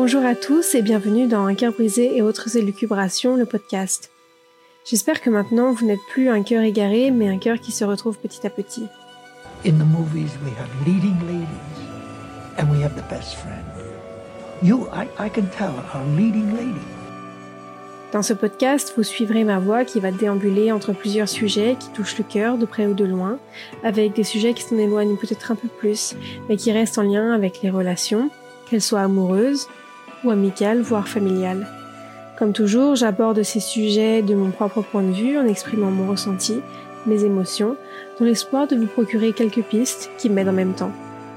Bonjour 0.00 0.24
à 0.24 0.36
tous 0.36 0.76
et 0.76 0.82
bienvenue 0.82 1.26
dans 1.26 1.46
Un 1.46 1.56
cœur 1.56 1.72
brisé 1.72 2.16
et 2.16 2.22
autres 2.22 2.56
élucubrations, 2.56 3.34
le 3.34 3.46
podcast. 3.46 4.12
J'espère 4.88 5.20
que 5.20 5.28
maintenant 5.28 5.72
vous 5.72 5.84
n'êtes 5.86 5.98
plus 6.12 6.28
un 6.28 6.44
cœur 6.44 6.62
égaré, 6.62 7.10
mais 7.10 7.28
un 7.28 7.36
cœur 7.36 7.58
qui 7.58 7.72
se 7.72 7.84
retrouve 7.84 8.16
petit 8.16 8.46
à 8.46 8.50
petit. 8.50 8.86
In 9.66 9.72
the 9.72 9.84
movies, 9.84 10.30
we 10.44 10.52
have 10.56 10.68
leading 10.86 11.16
ladies, 11.26 12.60
and 12.60 12.70
we 12.70 12.80
have 12.80 12.94
the 12.94 13.02
best 13.10 13.34
friend. 13.34 13.64
You, 14.62 14.86
I, 14.92 15.08
I 15.18 15.28
can 15.28 15.46
tell, 15.58 15.74
are 15.92 16.06
leading 16.16 16.52
lady. 16.52 16.86
Dans 18.12 18.22
ce 18.22 18.34
podcast, 18.34 18.94
vous 18.96 19.02
suivrez 19.02 19.42
ma 19.42 19.58
voix 19.58 19.84
qui 19.84 19.98
va 19.98 20.12
déambuler 20.12 20.70
entre 20.70 20.92
plusieurs 20.92 21.28
sujets 21.28 21.74
qui 21.76 21.88
touchent 21.88 22.18
le 22.18 22.24
cœur 22.24 22.56
de 22.56 22.66
près 22.66 22.86
ou 22.86 22.94
de 22.94 23.04
loin, 23.04 23.40
avec 23.82 24.14
des 24.14 24.22
sujets 24.22 24.54
qui 24.54 24.62
s'en 24.62 24.78
éloignent 24.78 25.16
peut-être 25.16 25.50
un 25.50 25.56
peu 25.56 25.66
plus, 25.66 26.14
mais 26.48 26.56
qui 26.56 26.70
restent 26.70 26.98
en 26.98 27.02
lien 27.02 27.32
avec 27.32 27.62
les 27.62 27.70
relations, 27.70 28.30
qu'elles 28.70 28.80
soient 28.80 29.00
amoureuses 29.00 29.66
ou 30.24 30.30
amicales, 30.30 30.80
voire 30.80 31.08
familiales. 31.08 31.66
Comme 32.38 32.52
toujours, 32.52 32.94
j'aborde 32.94 33.42
ces 33.42 33.60
sujets 33.60 34.22
de 34.22 34.34
mon 34.34 34.50
propre 34.50 34.82
point 34.82 35.02
de 35.02 35.12
vue 35.12 35.38
en 35.38 35.46
exprimant 35.46 35.90
mon 35.90 36.08
ressenti, 36.08 36.60
mes 37.06 37.24
émotions, 37.24 37.76
dans 38.18 38.26
l'espoir 38.26 38.66
de 38.66 38.76
vous 38.76 38.86
procurer 38.86 39.32
quelques 39.32 39.62
pistes 39.62 40.10
qui 40.18 40.30
m'aident 40.30 40.50
en 40.50 40.52
même 40.52 40.74
temps. 40.74 40.92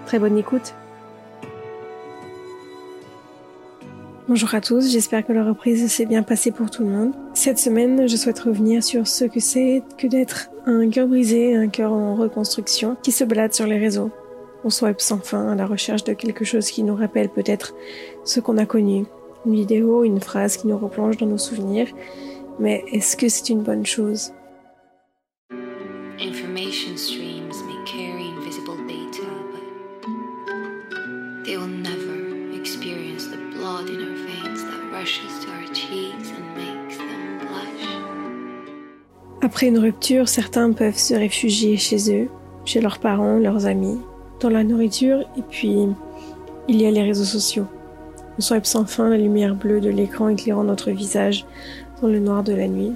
Très 0.05 0.19
bonne 0.19 0.37
écoute 0.37 0.73
Bonjour 4.27 4.53
à 4.55 4.61
tous, 4.61 4.89
j'espère 4.89 5.25
que 5.25 5.33
la 5.33 5.43
reprise 5.43 5.91
s'est 5.91 6.05
bien 6.05 6.23
passée 6.23 6.51
pour 6.51 6.69
tout 6.69 6.83
le 6.83 6.89
monde. 6.89 7.13
Cette 7.33 7.59
semaine, 7.59 8.07
je 8.07 8.15
souhaite 8.15 8.39
revenir 8.39 8.81
sur 8.83 9.05
ce 9.05 9.25
que 9.25 9.39
c'est 9.41 9.83
que 9.97 10.07
d'être 10.07 10.49
un 10.65 10.89
cœur 10.89 11.07
brisé, 11.07 11.55
un 11.55 11.67
cœur 11.67 11.91
en 11.91 12.15
reconstruction, 12.15 12.95
qui 13.03 13.11
se 13.11 13.23
balade 13.23 13.53
sur 13.53 13.67
les 13.67 13.77
réseaux. 13.77 14.11
On 14.63 14.69
swipe 14.69 15.01
sans 15.01 15.19
fin 15.19 15.49
à 15.49 15.55
la 15.55 15.65
recherche 15.65 16.03
de 16.03 16.13
quelque 16.13 16.45
chose 16.45 16.69
qui 16.69 16.83
nous 16.83 16.95
rappelle 16.95 17.29
peut-être 17.29 17.73
ce 18.23 18.39
qu'on 18.39 18.57
a 18.57 18.65
connu. 18.65 19.05
Une 19.45 19.55
vidéo, 19.55 20.03
une 20.03 20.21
phrase 20.21 20.57
qui 20.57 20.67
nous 20.67 20.77
replonge 20.77 21.17
dans 21.17 21.25
nos 21.25 21.39
souvenirs. 21.39 21.87
Mais 22.59 22.83
est-ce 22.91 23.17
que 23.17 23.27
c'est 23.27 23.49
une 23.49 23.63
bonne 23.63 23.85
chose? 23.85 24.33
Information 26.19 26.95
streams 26.95 27.63
may 27.65 27.83
carry 27.85 28.29
invisible 28.37 28.77
data, 28.87 29.25
but 29.51 29.63
they 31.43 31.57
will 31.57 31.65
never 31.65 32.55
experience 32.55 33.25
the 33.27 33.37
blood 33.57 33.89
in 33.89 33.99
our 34.03 34.15
veins 34.27 34.63
that 34.63 34.91
rushes 34.93 35.43
to 35.43 35.49
our 35.49 35.65
cheeks 35.73 36.29
and 36.29 36.45
makes 36.55 36.97
them 36.97 37.39
blush. 37.39 37.87
Après 39.41 39.65
une 39.65 39.79
rupture, 39.79 40.29
certains 40.29 40.71
peuvent 40.71 40.99
se 40.99 41.15
réfugier 41.15 41.77
chez 41.77 42.11
eux, 42.15 42.29
chez 42.65 42.79
leurs 42.79 42.99
parents, 42.99 43.39
leurs 43.39 43.65
amis, 43.65 43.97
dans 44.41 44.49
la 44.49 44.63
nourriture, 44.63 45.21
et 45.37 45.43
puis 45.49 45.87
il 46.67 46.81
y 46.81 46.85
a 46.85 46.91
les 46.91 47.03
réseaux 47.03 47.23
sociaux. 47.23 47.65
On 48.37 48.41
swipe 48.41 48.65
sans 48.65 48.85
fin 48.85 49.09
la 49.09 49.17
lumière 49.17 49.55
bleue 49.55 49.81
de 49.81 49.89
l'écran 49.89 50.29
éclairant 50.29 50.63
notre 50.63 50.91
visage 50.91 51.45
dans 52.01 52.07
le 52.07 52.19
noir 52.19 52.43
de 52.43 52.53
la 52.53 52.67
nuit. 52.67 52.93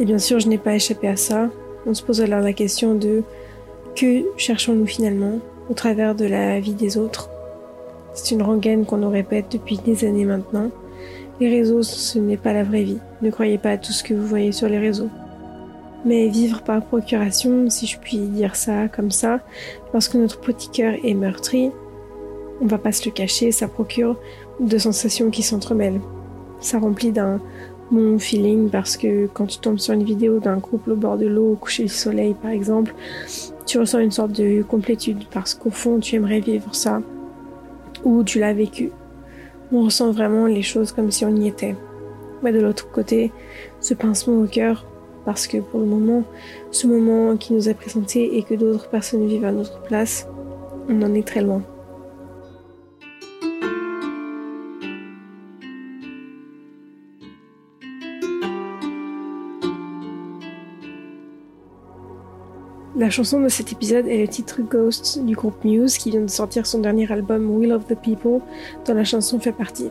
Et 0.00 0.04
bien 0.04 0.18
sûr, 0.18 0.40
je 0.40 0.48
n'ai 0.48 0.58
pas 0.58 0.74
échappé 0.74 1.08
à 1.08 1.16
ça, 1.16 1.48
on 1.86 1.94
se 1.94 2.02
pose 2.02 2.20
alors 2.20 2.40
la 2.40 2.52
question 2.52 2.94
de 2.94 3.22
que 3.96 4.24
cherchons-nous 4.36 4.86
finalement 4.86 5.38
au 5.70 5.74
travers 5.74 6.14
de 6.14 6.24
la 6.24 6.60
vie 6.60 6.74
des 6.74 6.98
autres? 6.98 7.30
C'est 8.14 8.34
une 8.34 8.42
rengaine 8.42 8.84
qu'on 8.84 8.98
nous 8.98 9.10
répète 9.10 9.46
depuis 9.52 9.78
des 9.78 10.04
années 10.04 10.24
maintenant. 10.24 10.70
Les 11.40 11.48
réseaux, 11.48 11.82
ce 11.82 12.18
n'est 12.18 12.36
pas 12.36 12.52
la 12.52 12.64
vraie 12.64 12.82
vie. 12.82 12.98
Ne 13.22 13.30
croyez 13.30 13.58
pas 13.58 13.70
à 13.70 13.78
tout 13.78 13.92
ce 13.92 14.02
que 14.02 14.14
vous 14.14 14.26
voyez 14.26 14.50
sur 14.50 14.68
les 14.68 14.78
réseaux. 14.78 15.08
Mais 16.04 16.28
vivre 16.28 16.62
par 16.62 16.84
procuration, 16.84 17.68
si 17.70 17.86
je 17.86 17.98
puis 17.98 18.18
dire 18.18 18.56
ça 18.56 18.88
comme 18.88 19.10
ça, 19.10 19.40
lorsque 19.92 20.14
notre 20.14 20.40
petit 20.40 20.68
cœur 20.68 20.94
est 21.02 21.14
meurtri, 21.14 21.70
on 22.60 22.66
va 22.66 22.78
pas 22.78 22.92
se 22.92 23.04
le 23.04 23.10
cacher, 23.12 23.52
ça 23.52 23.68
procure 23.68 24.16
de 24.60 24.78
sensations 24.78 25.30
qui 25.30 25.42
s'entremêlent. 25.42 26.00
Ça 26.60 26.78
remplit 26.78 27.12
d'un 27.12 27.40
mon 27.90 28.18
feeling 28.18 28.68
parce 28.68 28.96
que 28.96 29.26
quand 29.28 29.46
tu 29.46 29.58
tombes 29.58 29.78
sur 29.78 29.94
une 29.94 30.04
vidéo 30.04 30.40
d'un 30.40 30.60
couple 30.60 30.92
au 30.92 30.96
bord 30.96 31.16
de 31.16 31.26
l'eau 31.26 31.52
au 31.52 31.56
coucher 31.56 31.84
du 31.84 31.88
soleil 31.88 32.34
par 32.34 32.50
exemple, 32.50 32.94
tu 33.66 33.78
ressens 33.78 34.00
une 34.00 34.10
sorte 34.10 34.32
de 34.32 34.62
complétude 34.62 35.24
parce 35.30 35.54
qu'au 35.54 35.70
fond 35.70 35.98
tu 35.98 36.16
aimerais 36.16 36.40
vivre 36.40 36.74
ça 36.74 37.00
ou 38.04 38.22
tu 38.24 38.38
l'as 38.40 38.52
vécu. 38.52 38.90
On 39.72 39.84
ressent 39.84 40.12
vraiment 40.12 40.46
les 40.46 40.62
choses 40.62 40.92
comme 40.92 41.10
si 41.10 41.24
on 41.24 41.34
y 41.34 41.48
était. 41.48 41.76
Mais 42.42 42.52
de 42.52 42.60
l'autre 42.60 42.90
côté, 42.90 43.32
ce 43.80 43.94
pincement 43.94 44.40
au 44.40 44.46
cœur 44.46 44.86
parce 45.28 45.46
que 45.46 45.58
pour 45.58 45.78
le 45.78 45.84
moment, 45.84 46.24
ce 46.70 46.86
moment 46.86 47.36
qui 47.36 47.52
nous 47.52 47.68
est 47.68 47.74
présenté 47.74 48.38
et 48.38 48.42
que 48.42 48.54
d'autres 48.54 48.88
personnes 48.88 49.26
vivent 49.26 49.44
à 49.44 49.52
notre 49.52 49.82
place, 49.82 50.26
on 50.88 51.02
en 51.02 51.12
est 51.12 51.26
très 51.26 51.42
loin. 51.42 51.62
La 62.96 63.10
chanson 63.10 63.42
de 63.42 63.50
cet 63.50 63.70
épisode 63.70 64.06
est 64.06 64.22
le 64.22 64.28
titre 64.28 64.62
Ghost 64.62 65.22
du 65.22 65.34
groupe 65.34 65.62
Muse 65.62 65.98
qui 65.98 66.10
vient 66.10 66.22
de 66.22 66.30
sortir 66.30 66.64
son 66.64 66.78
dernier 66.78 67.12
album 67.12 67.50
We 67.50 67.68
Love 67.68 67.84
the 67.84 67.98
People 68.00 68.40
dont 68.86 68.94
la 68.94 69.04
chanson 69.04 69.38
fait 69.38 69.52
partie. 69.52 69.90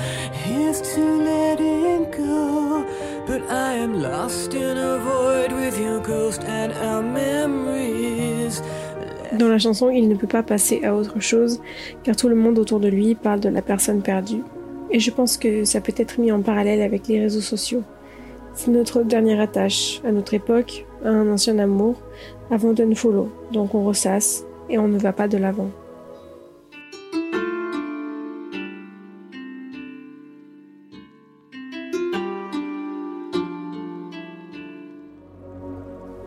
Dans 9.33 9.47
la 9.47 9.57
chanson, 9.57 9.89
il 9.89 10.07
ne 10.07 10.15
peut 10.15 10.27
pas 10.27 10.43
passer 10.43 10.83
à 10.83 10.95
autre 10.95 11.19
chose, 11.19 11.61
car 12.03 12.15
tout 12.15 12.29
le 12.29 12.35
monde 12.35 12.57
autour 12.57 12.79
de 12.79 12.87
lui 12.87 13.15
parle 13.15 13.39
de 13.39 13.49
la 13.49 13.61
personne 13.61 14.01
perdue. 14.01 14.43
Et 14.91 14.99
je 14.99 15.11
pense 15.11 15.37
que 15.37 15.65
ça 15.65 15.81
peut 15.81 15.93
être 15.97 16.19
mis 16.19 16.31
en 16.31 16.41
parallèle 16.41 16.81
avec 16.81 17.07
les 17.07 17.19
réseaux 17.19 17.41
sociaux. 17.41 17.83
C'est 18.53 18.71
notre 18.71 19.03
dernière 19.03 19.39
attache, 19.39 20.01
à 20.05 20.11
notre 20.11 20.33
époque, 20.33 20.85
à 21.03 21.09
un 21.09 21.29
ancien 21.29 21.57
amour, 21.59 21.95
avant 22.49 22.73
follow, 22.95 23.29
donc 23.51 23.75
on 23.75 23.83
ressasse, 23.83 24.45
et 24.69 24.77
on 24.77 24.87
ne 24.87 24.97
va 24.97 25.13
pas 25.13 25.27
de 25.27 25.37
l'avant. 25.37 25.69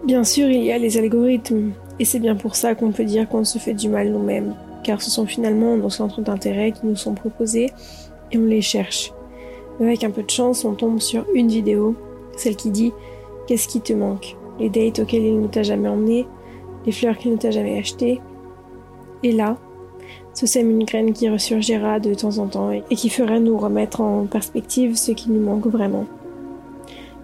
Bien 0.04 0.22
sûr, 0.22 0.50
il 0.50 0.62
y 0.62 0.70
a 0.70 0.76
les 0.76 0.98
algorithmes, 0.98 1.72
et 1.98 2.04
c'est 2.04 2.19
bien 2.19 2.37
pour 2.37 2.56
ça 2.56 2.75
qu'on 2.75 2.92
peut 2.92 3.06
dire 3.06 3.26
qu'on 3.26 3.42
se 3.42 3.56
fait 3.56 3.72
du 3.72 3.88
mal 3.88 4.10
nous-mêmes, 4.10 4.54
car 4.82 5.00
ce 5.00 5.10
sont 5.10 5.25
finalement 5.25 5.78
nos 5.78 5.88
centres 5.88 6.20
d'intérêt 6.20 6.72
qui 6.72 6.84
nous 6.84 6.94
sont 6.94 7.15
proposés, 7.15 7.70
et 8.31 8.37
on 8.37 8.44
les 8.44 8.60
cherche. 8.60 9.15
avec 9.81 10.04
un 10.04 10.10
peu 10.10 10.22
de 10.22 10.28
chance, 10.28 10.66
on 10.66 10.75
tombe 10.75 11.00
sur 11.00 11.25
une 11.34 11.48
vidéo, 11.48 11.94
celle 12.37 12.54
qui 12.54 12.71
dit 12.71 12.92
Qu'est-ce 13.47 13.66
qui 13.66 13.80
te 13.80 13.95
manque? 13.95 14.36
Les 14.60 14.68
dates 14.68 14.98
auxquelles 14.98 15.24
il 15.24 15.41
ne 15.41 15.47
t'a 15.47 15.62
jamais 15.62 15.89
emmené, 15.89 16.27
les 16.84 16.92
fleurs 16.92 17.16
qu'il 17.16 17.33
ne 17.33 17.39
t'a 17.39 17.51
jamais 17.51 17.78
achetées, 17.78 18.21
et 19.22 19.33
là, 19.33 19.56
se 20.34 20.45
sème 20.45 20.71
une 20.71 20.84
graine 20.84 21.15
qui 21.15 21.30
ressurgira 21.30 21.98
de 21.98 22.12
temps 22.12 22.36
en 22.36 22.47
temps 22.47 22.71
et 22.72 22.95
qui 22.95 23.09
fera 23.09 23.41
nous 23.41 23.56
remettre 23.56 24.03
en 24.03 24.27
perspective 24.27 24.97
ce 24.97 25.12
qui 25.12 25.30
nous 25.30 25.41
manque 25.41 25.66
vraiment. 25.66 26.04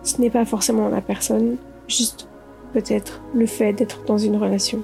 Ce 0.03 0.19
n'est 0.19 0.31
pas 0.31 0.47
forcément 0.47 0.89
la 0.89 1.03
personne, 1.03 1.57
juste 1.87 2.30
peut-être 2.73 3.23
le 3.35 3.47
fait 3.47 3.73
d'être 3.73 4.05
dans 4.07 4.19
une 4.19 4.37
relation. 4.37 4.83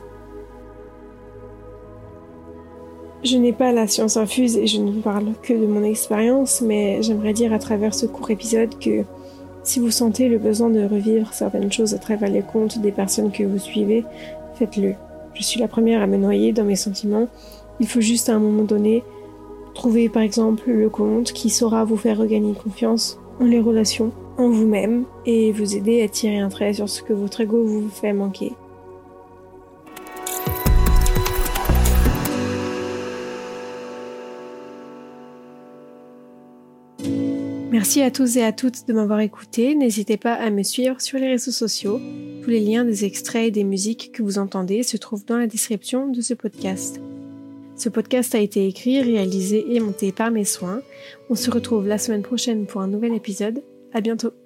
Je 3.24 3.36
n'ai 3.36 3.52
pas 3.52 3.72
la 3.72 3.86
science 3.86 4.16
infuse 4.16 4.56
et 4.56 4.66
je 4.66 4.80
ne 4.80 5.00
parle 5.00 5.32
que 5.42 5.52
de 5.52 5.66
mon 5.66 5.82
expérience, 5.82 6.60
mais 6.60 7.02
j'aimerais 7.02 7.32
dire 7.32 7.52
à 7.52 7.58
travers 7.58 7.94
ce 7.94 8.06
court 8.06 8.30
épisode 8.30 8.78
que 8.78 9.02
si 9.64 9.80
vous 9.80 9.90
sentez 9.90 10.28
le 10.28 10.38
besoin 10.38 10.70
de 10.70 10.84
revivre 10.84 11.32
certaines 11.32 11.72
choses 11.72 11.94
à 11.94 11.98
travers 11.98 12.30
les 12.30 12.42
comptes 12.42 12.78
des 12.78 12.92
personnes 12.92 13.32
que 13.32 13.42
vous 13.42 13.58
suivez, 13.58 14.04
faites-le. 14.54 14.94
Je 15.34 15.42
suis 15.42 15.58
la 15.58 15.66
première 15.66 16.02
à 16.02 16.06
me 16.06 16.16
noyer 16.16 16.52
dans 16.52 16.64
mes 16.64 16.76
sentiments. 16.76 17.26
Il 17.80 17.88
faut 17.88 18.00
juste 18.00 18.28
à 18.28 18.34
un 18.34 18.38
moment 18.38 18.62
donné 18.62 19.02
trouver 19.74 20.08
par 20.08 20.22
exemple 20.22 20.70
le 20.70 20.88
compte 20.88 21.32
qui 21.32 21.50
saura 21.50 21.84
vous 21.84 21.96
faire 21.96 22.18
regagner 22.18 22.54
confiance 22.54 23.18
en 23.40 23.44
les 23.44 23.60
relations, 23.60 24.12
en 24.38 24.48
vous-même 24.50 25.04
et 25.24 25.52
vous 25.52 25.76
aider 25.76 26.02
à 26.02 26.08
tirer 26.08 26.38
un 26.38 26.48
trait 26.48 26.74
sur 26.74 26.88
ce 26.88 27.02
que 27.02 27.12
votre 27.12 27.40
ego 27.40 27.64
vous 27.64 27.88
fait 27.88 28.12
manquer. 28.12 28.52
Merci 37.70 38.00
à 38.00 38.10
tous 38.10 38.36
et 38.36 38.42
à 38.42 38.52
toutes 38.52 38.88
de 38.88 38.92
m'avoir 38.94 39.20
écouté. 39.20 39.74
N'hésitez 39.74 40.16
pas 40.16 40.32
à 40.32 40.50
me 40.50 40.62
suivre 40.62 41.00
sur 41.00 41.18
les 41.18 41.28
réseaux 41.28 41.50
sociaux. 41.50 42.00
Tous 42.42 42.50
les 42.50 42.60
liens 42.60 42.84
des 42.84 43.04
extraits 43.04 43.48
et 43.48 43.50
des 43.50 43.64
musiques 43.64 44.12
que 44.12 44.22
vous 44.22 44.38
entendez 44.38 44.82
se 44.82 44.96
trouvent 44.96 45.26
dans 45.26 45.36
la 45.36 45.46
description 45.46 46.08
de 46.08 46.20
ce 46.20 46.32
podcast. 46.32 47.00
Ce 47.76 47.90
podcast 47.90 48.34
a 48.34 48.38
été 48.38 48.66
écrit, 48.66 49.02
réalisé 49.02 49.66
et 49.68 49.80
monté 49.80 50.10
par 50.10 50.30
mes 50.30 50.46
soins. 50.46 50.80
On 51.28 51.34
se 51.34 51.50
retrouve 51.50 51.86
la 51.86 51.98
semaine 51.98 52.22
prochaine 52.22 52.64
pour 52.64 52.80
un 52.80 52.88
nouvel 52.88 53.12
épisode. 53.14 53.62
À 53.92 54.00
bientôt. 54.00 54.45